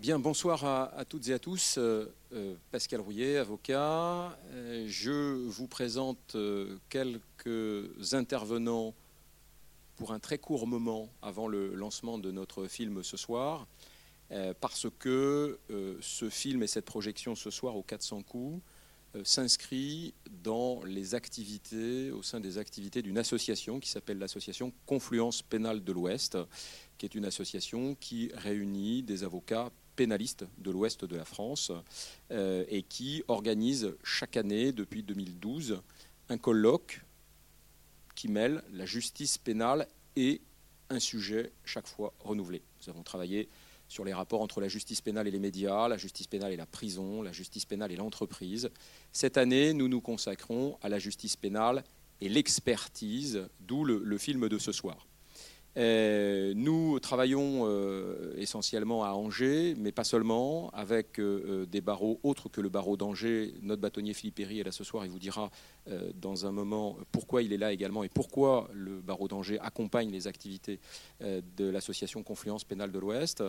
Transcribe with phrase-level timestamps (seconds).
[0.00, 1.76] Bien, bonsoir à, toutes et à tous.
[1.76, 4.34] Euh, euh, Pascal Rouillet, avocat.
[4.50, 6.34] Euh, je vous présente
[6.88, 8.94] quelques intervenants
[9.96, 13.66] pour un très court moment avant le lancement de notre film ce soir,
[14.62, 15.58] parce que
[16.00, 18.62] ce film et cette projection ce soir au 400 coups
[19.24, 25.84] s'inscrit dans les activités, au sein des activités d'une association qui s'appelle l'association Confluence Pénale
[25.84, 26.38] de l'Ouest,
[27.00, 31.72] qui est une association qui réunit des avocats pénalistes de l'ouest de la France
[32.30, 35.80] euh, et qui organise chaque année, depuis 2012,
[36.28, 37.00] un colloque
[38.14, 40.42] qui mêle la justice pénale et
[40.90, 42.60] un sujet chaque fois renouvelé.
[42.82, 43.48] Nous avons travaillé
[43.88, 46.66] sur les rapports entre la justice pénale et les médias, la justice pénale et la
[46.66, 48.68] prison, la justice pénale et l'entreprise.
[49.10, 51.82] Cette année, nous nous consacrons à la justice pénale
[52.20, 55.06] et l'expertise, d'où le, film de ce soir.
[55.76, 62.48] Euh, nous travaillons euh, essentiellement à Angers, mais pas seulement, avec euh, des barreaux autres
[62.48, 63.54] que le barreau d'Angers.
[63.62, 65.50] Notre bâtonnier Philippe Perry est là ce soir, il vous dira
[66.14, 70.28] dans un moment pourquoi il est là également et pourquoi le barreau d'Angers accompagne les
[70.28, 70.78] activités
[71.20, 73.42] de l'association Confluence Pénale de l'Ouest,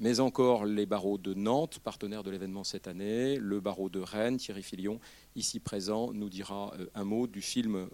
[0.00, 4.38] mais encore les barreaux de Nantes, partenaire de l'événement cette année, le barreau de Rennes,
[4.38, 4.98] Thierry Filion,
[5.36, 7.88] ici présent, nous dira un mot du film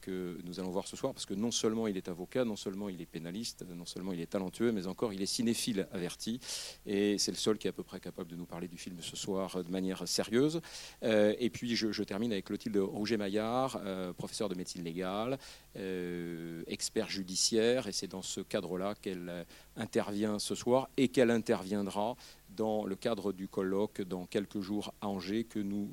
[0.00, 2.88] que nous allons voir ce soir, parce que non seulement il est avocat, non seulement
[2.88, 6.40] il est pénaliste, non seulement il est talentueux, mais encore il est cinéphile averti.
[6.86, 8.96] Et c'est le seul qui est à peu près capable de nous parler du film
[9.00, 10.60] ce soir de manière sérieuse.
[11.02, 15.38] Euh, et puis je, termine avec Clotilde Rouget-Maillard, euh, professeur de médecine légale,
[15.76, 17.86] euh, expert judiciaire.
[17.86, 22.16] Et c'est dans ce cadre-là qu'elle intervient ce soir et qu'elle interviendra
[22.60, 25.90] dans le cadre du colloque dans quelques jours à Angers que nous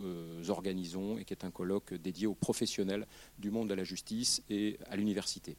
[0.50, 3.08] organisons et qui est un colloque dédié aux professionnels
[3.40, 5.56] du monde de la justice et à l'université.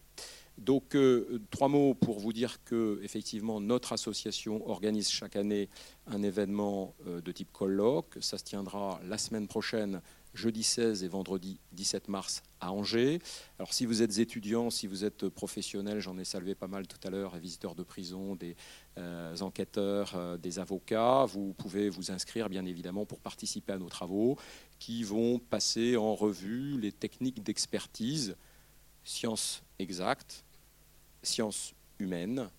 [0.59, 5.69] Donc, euh, trois mots pour vous dire que, effectivement, notre association organise chaque année
[6.09, 8.19] un événement euh, de type colloque.
[8.21, 10.03] Ça se tiendra la semaine prochaine,
[10.35, 13.21] jeudi 16 et vendredi 17 mars à Angers.
[13.61, 16.99] Alors, si vous êtes étudiant, si vous êtes professionnel, j'en ai salué pas mal tout
[17.07, 18.55] à l'heure, visiteurs de prison, des euh,
[19.41, 24.37] enquêteurs, des avocats, vous pouvez vous inscrire, bien évidemment, pour participer à nos travaux
[24.79, 28.37] qui vont passer en revue les techniques d'expertise,
[29.05, 30.45] sciences exactes,
[31.23, 32.51] sciences humaines,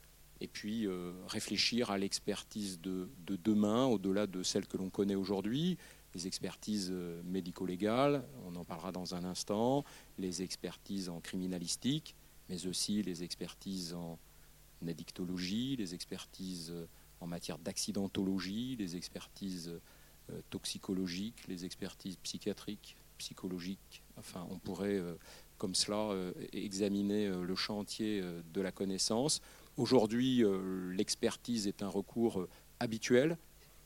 [0.41, 5.77] et puis euh, réfléchir à l'expertise de, demain, au-delà de celle que l'on connaît aujourd'hui,
[6.15, 9.83] les expertises euh, médico-légales, on en parlera dans un instant,
[10.17, 12.15] les expertises en criminalistique,
[12.47, 14.17] mais aussi les expertises en
[14.87, 16.87] addictologie, les expertises euh,
[17.19, 19.73] en matière d'accidentologie, les expertises
[20.51, 24.03] toxicologiques, les expertises psychiatriques, psychologiques.
[24.15, 25.01] Enfin, on pourrait
[25.59, 29.41] comme cela euh, examiner euh, le chantier euh, de la connaissance.
[29.77, 30.43] Aujourd'hui,
[30.91, 32.47] l'expertise est un recours
[32.81, 33.37] habituel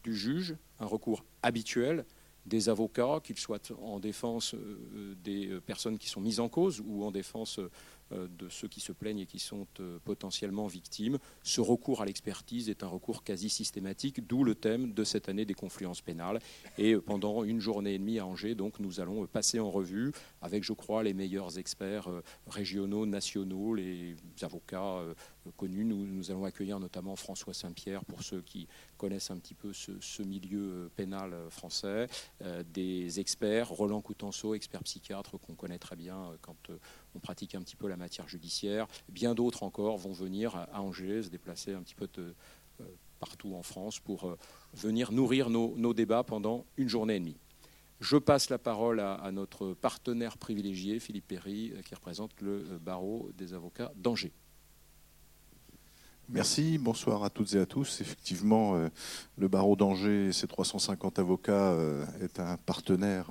[0.04, 2.04] du juge, un recours habituel
[2.48, 4.56] des avocats, qu'ils soient en défense
[5.24, 7.70] des personnes qui sont mises en cause ou en défense euh,
[8.14, 11.18] de ceux qui se plaignent et qui sont euh, potentiellement victimes.
[11.44, 15.46] Ce recours à l'expertise est un recours quasi systématique, d'où le thème de cette année
[15.46, 16.40] des confluences pénales.
[16.78, 20.12] Et euh, pendant une journée et demie à Angers, donc, nous allons passer en revue
[20.42, 22.08] avec, je crois, les meilleurs experts
[22.48, 25.02] régionaux, nationaux, les avocats
[25.58, 25.86] connus.
[25.86, 30.90] Nous, allons accueillir notamment François Saint-Pierre pour ceux qui connaissent un petit peu ce, milieu
[30.96, 32.08] pénal français,
[32.74, 36.70] des experts, Roland Coutenceau, expert psychiatre qu'on connaît très bien quand
[37.16, 38.88] on pratique un petit peu la matière judiciaire.
[39.10, 42.32] Bien d'autres encore vont venir à Angers, se déplacer un petit peu euh,
[43.20, 44.38] partout en France pour euh,
[44.74, 47.38] venir nourrir nos, débats pendant une journée et demie.
[48.00, 53.30] Je passe la parole à, notre partenaire privilégié, Philippe Perry, euh, qui représente le barreau
[53.38, 54.34] des avocats d'Angers.
[56.30, 58.00] Merci, bonsoir à toutes et à tous.
[58.00, 58.90] Effectivement,
[59.38, 61.78] le barreau d'Angers et ses 350 avocats
[62.22, 63.28] est un partenaire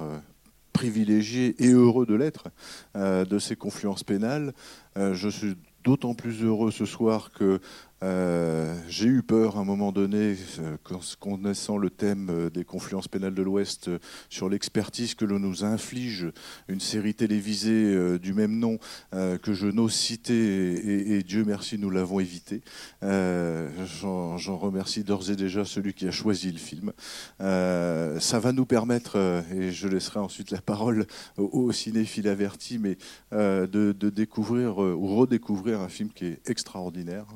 [0.82, 2.48] privilégié et heureux de l'être
[2.96, 4.52] euh, de ces confluences pénales.
[4.96, 5.54] Euh, je suis
[5.84, 7.60] d'autant plus heureux ce soir que
[8.02, 10.76] euh, j'ai eu peur à un moment donné, euh,
[11.20, 13.90] connaissant le thème euh, des confluences pénales de l'Ouest,
[14.28, 16.26] sur l'expertise que l'on nous inflige,
[16.68, 18.78] une série télévisée du même nom
[19.10, 22.62] que je n'ose citer, et, Dieu merci, nous l'avons évité.
[23.02, 26.92] J'en remercie d'ores et déjà celui qui a choisi le film.
[27.38, 31.06] ça va nous permettre, et je laisserai ensuite la parole
[31.36, 32.96] au, cinéphile averti, mais
[33.32, 37.26] de, découvrir ou redécouvrir découvrir un film qui est extraordinaire.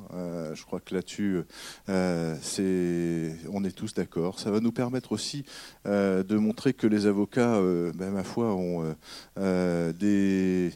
[0.57, 1.41] Euh, je crois que là-dessus,
[2.41, 4.39] c'est, on est tous d'accord.
[4.39, 5.45] Ça va nous permettre aussi
[5.85, 7.59] de montrer que les avocats,
[7.95, 8.95] ben, ma foi, ont
[9.37, 10.71] des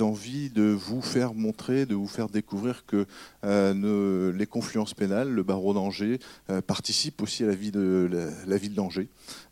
[0.00, 3.06] envies de vous faire montrer, de vous faire découvrir que
[3.42, 6.18] les confluences pénales, le barreau d'Angers,
[6.66, 8.08] participent aussi à la vie de
[8.46, 9.08] la, ville d'Angers.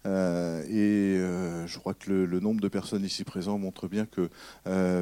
[0.07, 1.19] et
[1.67, 4.31] je crois que le, le, nombre de personnes ici présentes montre bien que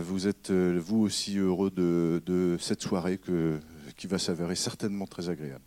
[0.01, 3.59] vous êtes vous aussi heureux de, cette soirée que,
[3.97, 5.65] qui va s'avérer certainement très agréable.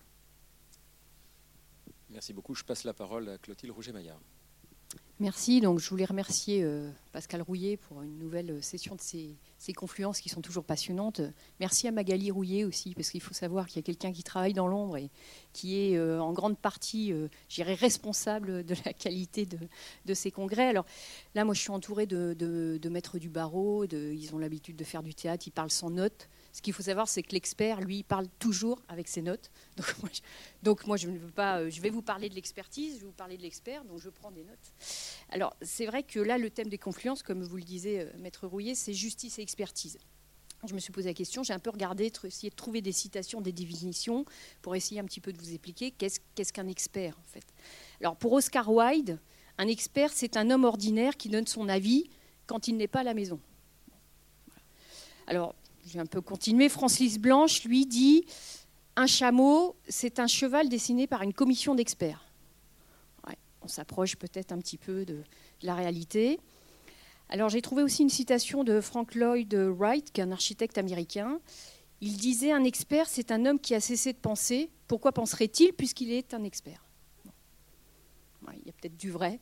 [2.10, 2.56] Merci beaucoup.
[2.56, 4.20] Je passe la parole à Clotilde Rouget-Maillard.
[5.20, 5.62] Merci.
[5.62, 9.38] Donc, je voulais remercier euh, Pascal Rouillet pour une nouvelle euh, session de ces,
[9.74, 11.22] confluences qui sont toujours passionnantes.
[11.62, 14.54] Merci à Magali Rouillet aussi, parce qu'il faut savoir qu'il y a quelqu'un qui travaille
[14.54, 15.10] dans l'ombre et
[15.54, 17.14] qui est euh, en grande partie,
[17.48, 20.68] j'irais, responsable de la qualité de, ces congrès.
[20.68, 20.86] Alors
[21.34, 23.86] là, moi, je suis entourée de, maîtres du barreau.
[23.86, 25.48] ils ont l'habitude de faire du théâtre.
[25.48, 26.28] Ils parlent sans notes.
[26.56, 29.52] Ce qu'il faut savoir, c'est que l'expert, lui, parle toujours avec ses notes.
[30.64, 31.60] Donc moi, je, ne veux pas.
[31.60, 34.08] Euh, je vais vous parler de l'expertise, je vais vous parler de l'expert, donc je
[34.08, 34.74] prends des notes.
[35.32, 38.48] Alors, c'est vrai que là, le thème des confluences, comme vous le disiez, euh, Maître
[38.48, 39.98] Rouillet, c'est justice et expertise.
[40.66, 43.42] Je me suis posé la question, j'ai un peu regardé, essayé de trouver des citations,
[43.42, 44.24] des définitions,
[44.62, 47.46] pour essayer un petit peu de vous expliquer qu'est-ce qu'un expert, en fait.
[48.00, 49.20] Alors, pour Oscar Wilde,
[49.58, 52.10] un expert, c'est un homme ordinaire qui donne son avis
[52.48, 53.42] quand il n'est pas à la maison.
[55.28, 55.54] Alors,
[55.86, 56.70] je vais un peu continuer.
[56.70, 58.26] Francis Blanche, lui, dit
[58.96, 62.26] Un chameau, c'est un cheval dessiné par une commission d'experts.
[63.62, 65.24] on s'approche peut-être un petit peu de,
[65.64, 66.40] la réalité.
[67.30, 71.40] Alors j'ai trouvé aussi une citation de Frank Lloyd Wright, qui est un architecte américain.
[72.02, 74.70] Il disait Un expert, c'est un homme qui a cessé de penser.
[74.88, 76.84] Pourquoi penserait-il puisqu'il est un expert?
[78.54, 79.40] Il y a peut-être du vrai.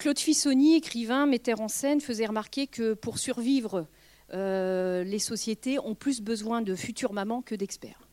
[0.00, 3.86] Claude Fissoni, écrivain, metteur en scène, faisait remarquer que pour survivre,
[4.32, 8.08] euh, les sociétés ont plus besoin de futures mamans que d'experts.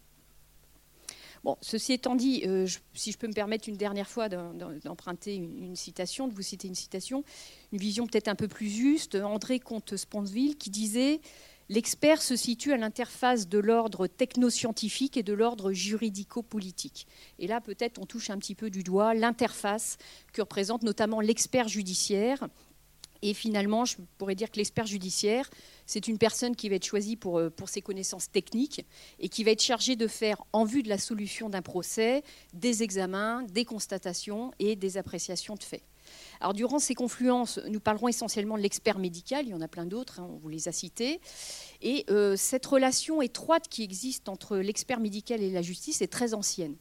[1.62, 6.28] Ceci étant dit, euh, si je peux me permettre une dernière fois d'emprunter une, citation,
[6.28, 7.24] de vous citer une citation,
[7.72, 11.22] une vision peut-être un peu plus juste, André Comte-Sponsville qui disait
[11.70, 17.08] L'expert se situe à l'interface de l'ordre technoscientifique et de l'ordre juridico-politique.
[17.40, 19.98] Et là, peut-être, on touche un petit peu du doigt l'interface
[20.32, 22.48] que représente notamment l'expert judiciaire.
[23.22, 25.50] Et finalement, je pourrais dire que l'expert judiciaire,
[25.86, 28.86] c'est une personne qui va être choisie pour, euh, pour ses connaissances techniques
[29.20, 32.24] et qui va être chargée de faire, en vue de la solution d'un procès,
[32.54, 35.84] des examens, des constatations et des appréciations de faits.
[36.40, 39.86] Alors, durant ces confluences, nous parlerons essentiellement de l'expert médical, il y en a plein
[39.86, 41.20] d'autres, hein, on vous les a cités.
[41.82, 46.34] Et euh, cette relation étroite qui existe entre l'expert médical et la justice est très
[46.34, 46.76] ancienne.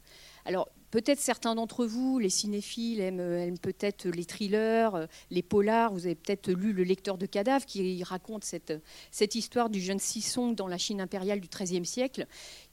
[0.45, 5.91] Alors, Peut-être certains d'entre vous, les cinéphiles, aiment, peut-être les thrillers, euh, les polars.
[5.91, 8.73] Vous avez peut-être lu Le lecteur de cadavres qui raconte cette,
[9.11, 12.25] cette histoire du jeune Sisson dans la Chine impériale du XIIIe siècle,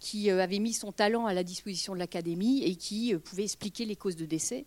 [0.05, 3.45] qui euh, avait mis son talent à la disposition de l'Académie et qui euh, pouvait
[3.45, 4.67] expliquer les causes de décès.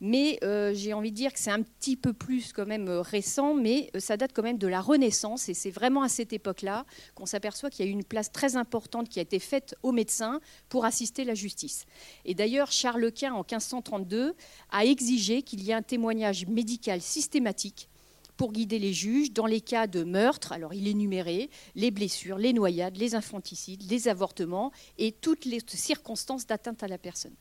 [0.00, 0.40] Mais
[0.74, 4.16] j'ai envie de dire que c'est un petit peu plus quand même récent, mais ça
[4.16, 5.48] date quand même de la Renaissance.
[5.48, 6.84] Et c'est vraiment à cette époque-là
[7.14, 9.92] qu'on s'aperçoit qu'il y a eu une place très importante qui a été faite aux
[9.92, 11.84] médecins pour assister la justice.
[12.24, 14.34] Et d'ailleurs, Charles Quint, en 1532,
[14.70, 17.88] a exigé qu'il y ait un témoignage médical systématique
[18.36, 20.52] pour guider les juges dans les cas de meurtre.
[20.52, 26.46] Alors il énumérait les blessures, les noyades, les infanticides, les avortements et toutes les circonstances
[26.46, 27.34] d'atteinte à la personne.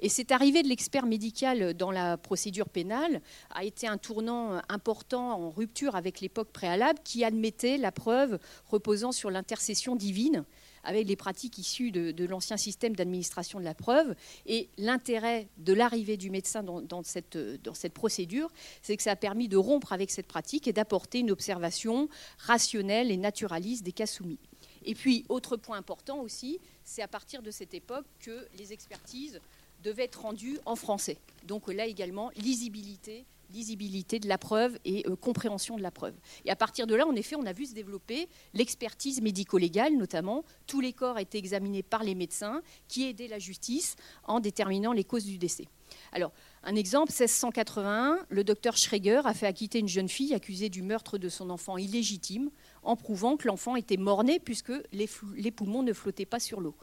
[0.00, 5.32] Et cette arrivée de l'expert médical dans la procédure pénale a été un tournant important
[5.32, 10.44] en rupture avec l'époque préalable qui admettait la preuve reposant sur l'intercession divine
[10.86, 14.14] avec les pratiques issues de, l'ancien système d'administration de la preuve.
[14.46, 18.50] Et l'intérêt de l'arrivée du médecin dans, cette, dans cette procédure,
[18.82, 23.10] c'est que ça a permis de rompre avec cette pratique et d'apporter une observation rationnelle
[23.10, 24.38] et naturaliste des cas soumis.
[24.84, 29.40] Et puis, autre point important aussi, c'est à partir de cette époque que les expertises
[29.82, 31.18] devaient être rendues en français.
[31.44, 36.14] Donc là également, lisibilité lisibilité de la preuve et euh, compréhension de la preuve.
[36.44, 40.44] Et à partir de là, en effet, on a vu se développer l'expertise médico-légale, notamment.
[40.66, 45.04] Tous les corps étaient examinés par les médecins qui aidaient la justice en déterminant les
[45.04, 45.66] causes du décès.
[46.12, 50.82] Alors, un exemple, 1681, le docteur Schreger a fait acquitter une jeune fille accusée du
[50.82, 52.50] meurtre de son enfant illégitime
[52.82, 56.74] en prouvant que l'enfant était mort-né puisque les poumons ne flottaient pas sur l'eau.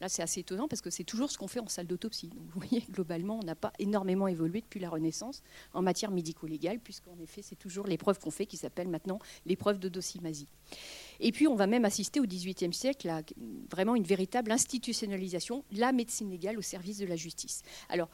[0.00, 2.28] Là, c'est assez étonnant parce que c'est toujours ce qu'on fait en salle d'autopsie.
[2.28, 5.42] Donc vous voyez, globalement, on n'a pas énormément évolué depuis la Renaissance
[5.72, 9.88] en matière médico-légale, puisqu'en effet, c'est toujours l'épreuve qu'on fait qui s'appelle maintenant l'épreuve de
[9.88, 10.48] docimasie.
[11.20, 13.22] Et puis, on va même assister au XVIIIe siècle à
[13.70, 17.62] vraiment une véritable institutionnalisation la médecine légale au service de la justice.
[17.88, 18.08] Alors,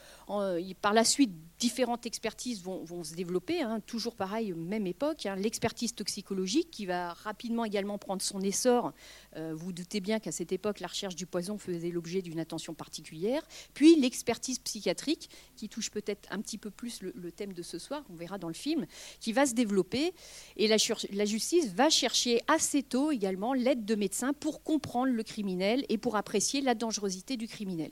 [0.80, 5.26] par la suite, différentes expertises vont, se développer, hein, toujours pareil, même époque.
[5.26, 5.36] Hein.
[5.36, 8.92] L'expertise toxicologique qui va rapidement également prendre son essor.
[9.36, 12.74] Euh, vous doutez bien qu'à cette époque, la recherche du poison faisait l'objet d'une attention
[12.74, 13.42] particulière.
[13.74, 18.04] Puis l'expertise psychiatrique, qui touche peut-être un petit peu plus le, thème de ce soir,
[18.10, 18.86] on verra dans le film,
[19.20, 20.12] qui va se développer.
[20.56, 20.76] Et la,
[21.12, 26.16] la justice va chercher assez également l'aide de médecins pour comprendre le criminel et pour
[26.16, 27.90] apprécier la dangerosité du criminel.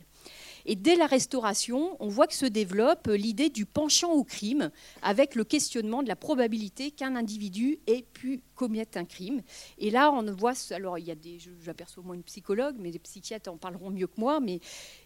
[0.67, 4.71] Et dès la Restauration, on voit que se développe l'idée du penchant au crime,
[5.03, 9.43] avec le questionnement de la probabilité qu'un individu ait pu commettre un crime.
[9.79, 12.99] Et là, on voit, alors il y a des, j'aperçois moins une psychologue, mais les
[12.99, 14.61] psychiatres en parleront mieux que moi, mais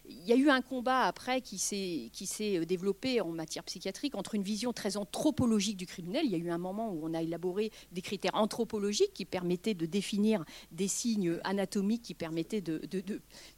[0.09, 4.35] il y a eu un combat après qui s'est, euh, développé en matière psychiatrique entre
[4.35, 6.25] une vision très anthropologique du criminel.
[6.25, 9.73] Il y a eu un moment où on a élaboré des critères anthropologiques qui permettaient
[9.73, 13.01] de définir des signes anatomiques qui permettaient de, de,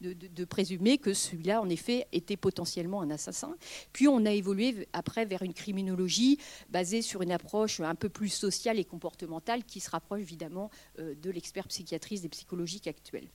[0.02, 3.56] de, de présumer que celui-là, en effet, était potentiellement un assassin.
[3.94, 6.38] Puis on a évolué après vers une criminologie
[6.70, 11.16] basée sur une approche un peu plus sociale et comportementale qui se rapproche évidemment euh,
[11.16, 13.28] de l'expert psychiatriste et psychologique actuel.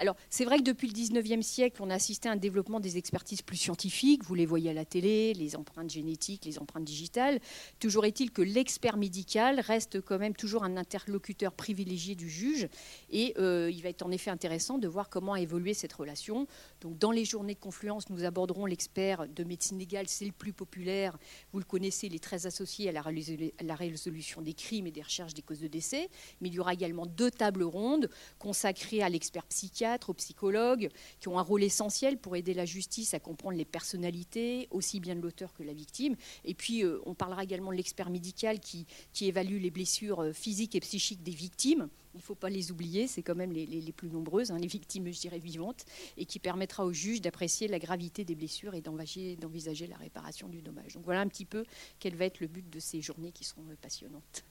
[0.00, 2.98] Alors, c'est vrai que depuis le 19e siècle, on a assisté à un développement des
[2.98, 4.22] expertises plus scientifiques.
[4.22, 7.40] Vous les voyez à la télé, les empreintes génétiques, les empreintes digitales.
[7.80, 12.68] Toujours est-il que l'expert médical reste quand même toujours un interlocuteur privilégié du juge.
[13.10, 16.46] Et euh, il va être en effet intéressant de voir comment a évolué cette relation.
[16.80, 20.52] Donc, dans les journées de confluence, nous aborderons l'expert de médecine légale, c'est le plus
[20.52, 21.18] populaire.
[21.52, 25.34] Vous le connaissez, il est très associé à la, résolution des crimes et des recherches
[25.34, 26.08] des causes de décès.
[26.40, 30.90] Mais il y aura également deux tables rondes consacrées à l'expert psychiatre aux psychologues,
[31.20, 35.14] qui ont un rôle essentiel pour aider la justice à comprendre les personnalités, aussi bien
[35.14, 36.16] de l'auteur que de la victime.
[36.44, 40.32] Et puis, euh, on parlera également de l'expert médical qui, qui évalue les blessures euh,
[40.32, 41.88] physiques et psychiques des victimes.
[42.14, 44.66] Il ne faut pas les oublier, c'est quand même les, les, plus nombreuses, hein, les
[44.66, 45.84] victimes, je dirais, vivantes,
[46.16, 50.60] et qui permettra au juge d'apprécier la gravité des blessures et d'envisager la réparation du
[50.60, 50.94] dommage.
[50.94, 51.64] Donc voilà un petit peu
[52.00, 54.44] quel va être le but de ces journées qui seront passionnantes.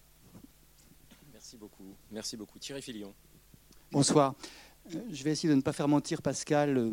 [1.33, 1.95] Merci beaucoup.
[2.11, 2.57] Merci beaucoup.
[2.57, 3.13] Thierry Filion.
[3.91, 4.33] Bonsoir.
[4.89, 6.91] Je vais essayer de ne pas faire mentir Pascal euh,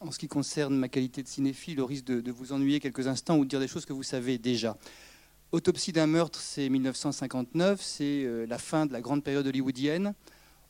[0.00, 3.36] en ce qui concerne ma qualité de cinéphile, au risque de, vous ennuyer quelques instants
[3.36, 4.76] ou de dire des choses que vous savez déjà.
[5.52, 10.14] Autopsie d'un meurtre, c'est 1959, c'est euh, la fin de la grande période hollywoodienne.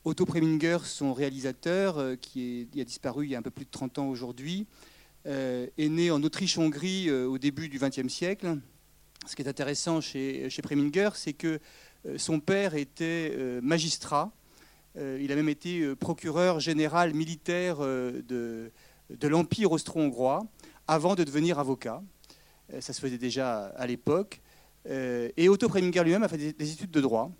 [0.05, 3.71] Otto Preminger, son réalisateur, euh, qui a disparu il y a un peu plus de
[3.71, 4.67] 30 ans aujourd'hui,
[5.25, 8.57] est né en Autriche-Hongrie au début du XXe siècle.
[9.27, 11.59] Ce qui est intéressant chez, Preminger, c'est que
[12.17, 14.38] son père était magistrat euh,
[14.95, 20.45] il a même été euh, procureur général militaire euh, de, l'Empire austro-hongrois
[20.87, 22.01] avant de devenir avocat.
[22.79, 24.41] Ça se faisait déjà à l'époque.
[24.85, 27.31] Et Otto Preminger lui-même a fait des études de droit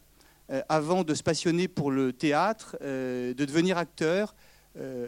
[0.68, 4.36] avant de se passionner pour le théâtre, de devenir acteur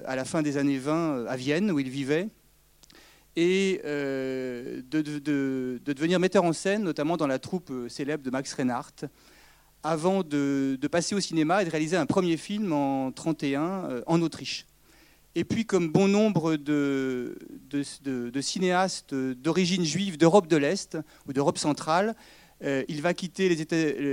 [0.06, 2.30] à la fin des années 20 à Vienne, où il vivait,
[3.36, 9.08] et de, devenir metteur en scène, notamment dans la troupe célèbre de Max Reinhardt,
[9.84, 14.22] avant de, passer au cinéma et de réaliser un premier film en 1931 euh, en
[14.22, 14.66] Autriche.
[15.34, 17.38] Et puis, comme bon nombre de,
[18.42, 20.98] cinéastes d'origine juive d'Europe de l'Est
[21.28, 22.16] ou d'Europe centrale,
[22.64, 23.50] euh, il va quitter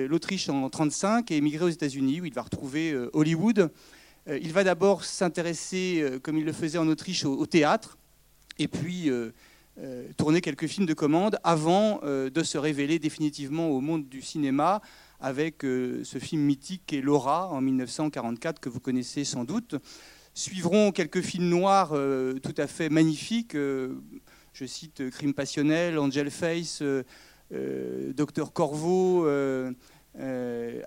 [0.06, 3.70] l'Autriche en 1935 et émigrer aux États-Unis, où il va retrouver euh, Hollywood.
[4.28, 7.98] il va d'abord s'intéresser, comme il le faisait en Autriche, au, théâtre,
[8.58, 9.10] et puis
[10.18, 14.82] tourner quelques films de commande avant de se révéler définitivement au monde du cinéma
[15.20, 19.74] avec euh, ce film mythique qui est Laura en 1944 que vous connaissez sans doute.
[20.34, 23.54] Suivront quelques films noirs euh, tout à fait magnifiques.
[23.56, 24.00] Euh,
[24.52, 26.82] je cite Crime passionnel, Angel Face,
[27.50, 29.24] Docteur Corvo.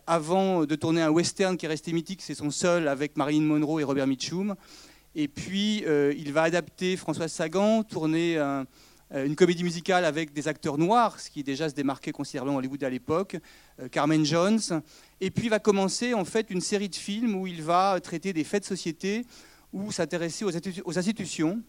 [0.08, 3.80] avant de tourner un western qui est resté mythique, c'est son seul avec Marilyn Monroe
[3.80, 4.56] et Robert Mitchum.
[5.16, 8.66] Et puis, il va adapter Françoise Sagan, tourner un,
[9.13, 12.89] une comédie musicale avec des acteurs noirs, ce qui déjà se démarquait considérablement Hollywood à
[12.89, 13.38] l'époque,
[13.80, 14.82] euh, Carmen Jones.
[15.20, 18.44] Et puis va commencer en fait une série de films où il va traiter des
[18.44, 19.25] faits de société
[19.74, 21.62] ou s'intéresser aux, institutions.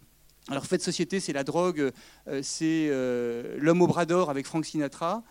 [0.48, 1.92] Alors, faits de société, c'est la drogue,
[2.28, 2.88] euh, c'est
[3.58, 5.22] L'homme au bras d'or avec Frank Sinatra.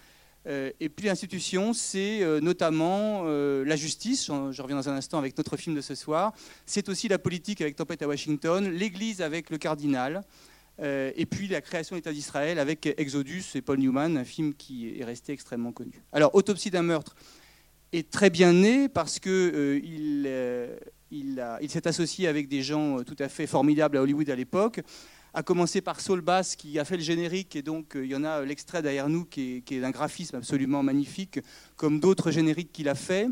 [0.45, 5.75] et puis l'institution, c'est notamment la justice, je reviens dans un instant avec notre film
[5.75, 6.33] de ce soir.
[6.65, 10.21] C'est aussi la politique avec Tempête à Washington, l'Église avec le cardinal, euh,
[10.81, 14.99] et puis la création de l'État d'Israël avec Exodus et Paul Newman, un film qui
[14.99, 16.01] est resté extrêmement connu.
[16.11, 17.15] Alors, Autopsie d'un meurtre
[17.91, 19.79] est très bien né parce qu'il euh,
[20.25, 20.77] euh,
[21.11, 24.81] il, il s'est associé avec des gens tout à fait formidables à Hollywood à l'époque,
[25.33, 28.23] à commencer par Saul Bass qui a fait le générique, et donc il y en
[28.23, 31.39] a l'extrait derrière nous qui est, qui est d'un graphisme absolument magnifique,
[31.75, 33.27] comme d'autres génériques qu'il a fait.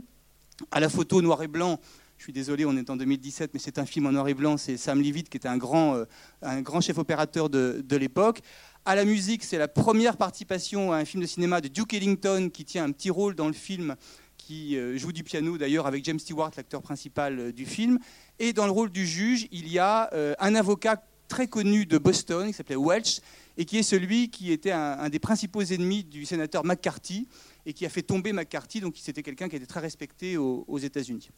[0.72, 1.80] à la photo noir et blanc.
[2.20, 4.58] Je suis désolé, on est en 2017, mais c'est un film en noir et blanc.
[4.58, 6.04] C'est Sam Leavitt qui était un grand, euh,
[6.42, 8.42] un grand chef opérateur de, de l'époque.
[8.84, 12.50] À la musique, c'est la première participation à un film de cinéma de Duke Ellington
[12.54, 13.96] qui tient un petit rôle dans le film,
[14.38, 18.00] qui euh, joue du piano d'ailleurs avec James Stewart, l'acteur principal euh, du film.
[18.38, 20.10] Et dans le rôle du juge, il y a
[20.40, 23.22] un avocat très connu de Boston, qui s'appelait Welch,
[23.56, 27.30] et qui est celui qui était un, des principaux ennemis du sénateur McCarthy,
[27.66, 31.30] et qui a fait tomber McCarthy, donc c'était quelqu'un qui était très respecté aux États-Unis.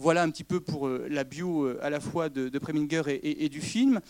[0.00, 3.50] Voilà un petit peu pour euh, la bio euh, à la fois de, Preminger et,
[3.50, 4.00] du film.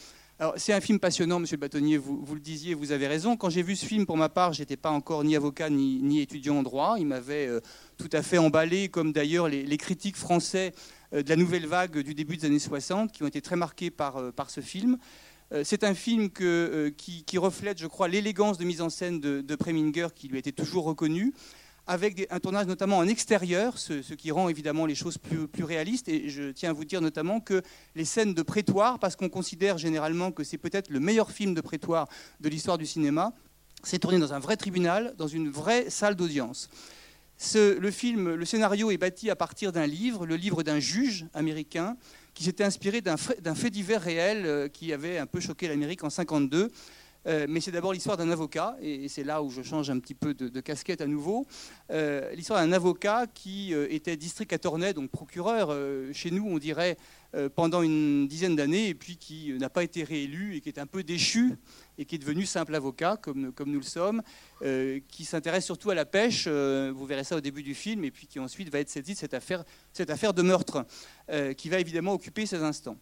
[0.57, 3.37] C'est un film passionnant, monsieur le bâtonnier, vous, le disiez, vous avez raison.
[3.37, 6.59] Quand j'ai vu ce film, pour ma part, j'étais pas encore ni avocat ni, étudiant
[6.59, 6.95] en droit.
[6.99, 7.61] Il m'avait euh,
[7.99, 10.73] tout à fait emballé, comme d'ailleurs les, critiques français
[11.13, 14.33] de la nouvelle vague du début des années 60, qui ont été très marqués par,
[14.33, 14.97] par ce film.
[15.65, 20.07] C'est un film qui, reflète, je crois, l'élégance de mise en scène de, de Preminger,
[20.15, 21.35] qui lui était toujours reconnu
[21.91, 26.09] avec un tournage notamment en extérieur, ce, qui rend évidemment les choses plus, réalistes.
[26.09, 27.63] Et je tiens à vous dire notamment que
[27.97, 31.61] les scènes de prétoire, parce qu'on considère généralement que c'est peut-être le meilleur film de
[31.61, 32.07] prétoire
[32.39, 33.33] de l'histoire du cinéma,
[33.83, 36.71] c'est tourné dans un vrai tribunal, dans une vraie salle d'audience.
[37.57, 41.97] le film, le scénario est bâti à partir d'un livre, le livre d'un juge américain
[42.35, 46.11] qui s'était inspiré d'un fait divers réel euh, qui avait un peu choqué l'Amérique en
[46.11, 46.71] 52.
[47.27, 50.15] Euh, mais c'est d'abord l'histoire d'un avocat, et c'est là où je change un petit
[50.15, 51.47] peu de, casquette à nouveau.
[51.91, 55.77] Euh, l'histoire d'un avocat qui euh, était district attorney, donc procureur,
[56.13, 56.97] chez nous on dirait,
[57.55, 60.87] pendant une dizaine d'années, et puis qui n'a pas été réélu, et qui est un
[60.87, 61.57] peu déchu,
[61.99, 64.23] et qui est devenu simple avocat, comme, nous le sommes,
[65.09, 68.27] qui s'intéresse surtout à la pêche, vous verrez ça au début du film, et puis
[68.27, 70.85] qui ensuite va être saisi de cette affaire, cette affaire de meurtre,
[71.57, 72.97] qui va évidemment occuper ses instants.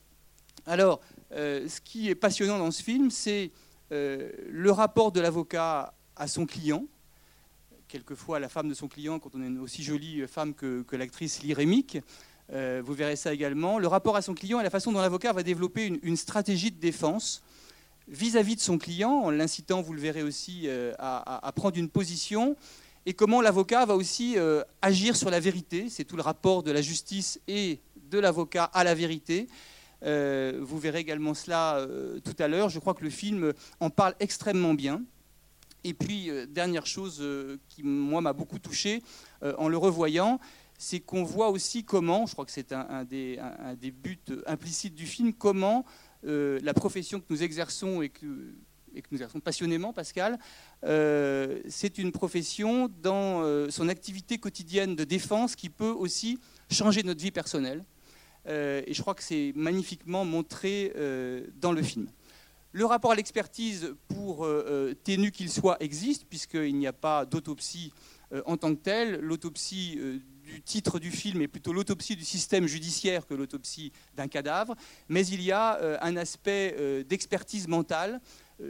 [0.66, 3.50] Alors, ce qui est passionnant dans ce film, c'est
[3.90, 6.85] euh, le rapport de l'avocat à son client,
[7.88, 11.40] quelquefois la femme de son client, quand on est une aussi jolie femme que, l'actrice
[11.57, 11.99] Remick.
[12.52, 13.78] Euh, vous verrez ça également.
[13.78, 16.78] Le rapport à son client et la façon dont l'avocat va développer une, stratégie de
[16.78, 17.42] défense
[18.09, 22.57] vis-à-vis de son client, en l'incitant, vous le verrez aussi, euh, à, prendre une position,
[23.07, 24.37] et comment l'avocat va aussi
[24.83, 25.88] agir sur la vérité.
[25.88, 27.80] C'est tout le rapport de la justice et
[28.11, 29.49] de l'avocat à la vérité.
[30.05, 32.69] Euh, vous verrez également cela euh, tout à l'heure.
[32.69, 35.02] Je crois que le film en parle extrêmement bien.
[35.85, 37.25] Et puis, euh, dernière chose
[37.69, 39.02] qui, moi, m'a beaucoup touché
[39.43, 40.40] en le revoyant,
[40.78, 43.40] c'est qu'on voit aussi comment, je crois que c'est un, des,
[43.93, 45.85] buts implicites du film, comment
[46.25, 48.55] la profession que nous exerçons et que,
[48.94, 50.38] et que nous exerçons passionnément, Pascal,
[50.83, 57.31] c'est une profession dans son activité quotidienne de défense qui peut aussi changer notre vie
[57.31, 57.85] personnelle.
[58.48, 62.08] Euh, et je crois que c'est magnifiquement montré euh, dans le film.
[62.72, 67.92] Le rapport à l'expertise, pour euh, ténu qu'il soit, existe, puisqu'il n'y a pas d'autopsie
[68.44, 69.20] en tant que telle.
[69.20, 69.98] L'autopsie
[70.44, 74.74] du titre du film est plutôt l'autopsie du système judiciaire que l'autopsie d'un cadavre,
[75.08, 78.20] mais il y a un aspect d'expertise mentale.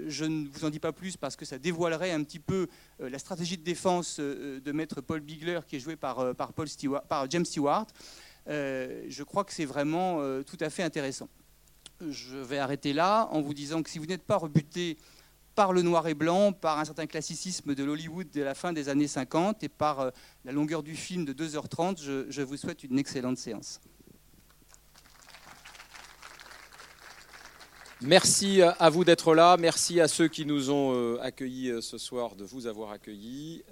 [0.06, 2.68] Je ne vous en dis pas plus parce que ça dévoilerait un petit peu
[3.00, 6.24] la stratégie de défense de maître Paul Bigler, qui est joué par
[7.28, 7.86] James Stewart.
[8.48, 11.28] Euh, je crois que c'est vraiment euh, tout à fait intéressant.
[12.00, 14.96] Je vais arrêter là en vous disant que si vous n'êtes pas rebuté
[15.54, 18.88] par le noir et blanc, par un certain classicisme de l'Hollywood de la fin des
[18.88, 20.10] années 50 et par euh,
[20.44, 23.80] la longueur du film de 2h30, je, vous souhaite une excellente séance.
[28.00, 29.56] Merci à vous d'être là.
[29.58, 33.64] Merci à ceux qui nous ont accueillis ce soir de vous avoir accueillis.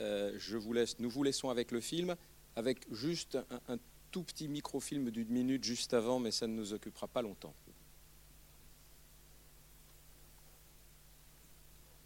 [0.98, 2.16] Nous vous laissons avec le film,
[2.56, 3.78] avec juste un
[4.16, 7.52] tout petit microfilm d'une minute juste avant, mais ça ne nous occupera pas longtemps.